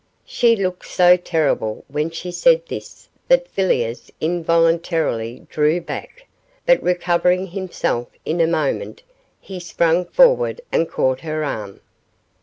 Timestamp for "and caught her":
10.71-11.43